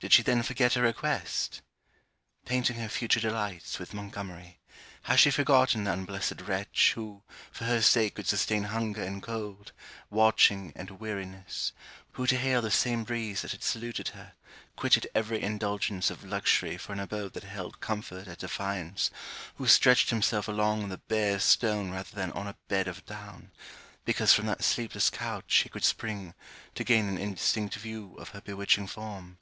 [0.00, 1.62] Did she then forget her request?
[2.44, 4.60] Painting her future delights with Montgomery,
[5.04, 9.72] has she forgotten the unblessed wretch, who for her sake could sustain hunger and cold,
[10.10, 11.72] watching and weariness,
[12.12, 14.34] who to hail the same breeze that had saluted her,
[14.76, 19.10] quitted every indulgence of luxury for an abode that held comfort at defiance,
[19.54, 23.52] who stretched himself along the bare stone rather than on a bed of down,
[24.04, 26.34] because from that sleepless couch he could spring,
[26.74, 29.38] to gain an indistinct view of her bewitching form?